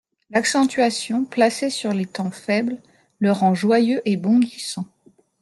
L'accentuation, 0.31 1.25
placée 1.25 1.69
sur 1.69 1.93
les 1.93 2.07
temps 2.07 2.31
faible, 2.31 2.81
le 3.19 3.31
rend 3.31 3.53
joyeux 3.53 4.01
et 4.05 4.17
bondissant. 4.17 4.87